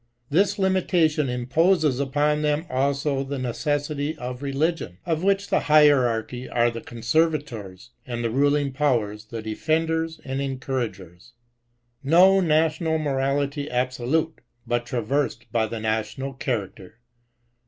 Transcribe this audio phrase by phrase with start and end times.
[0.31, 6.71] This limitation imposes upon them also the necessity of religion, of which the hierarchy are
[6.71, 11.33] the Conservators, and the ruling powers the defenders and encouragers.
[12.03, 16.97] No national morality absolute, but traversed by the national character.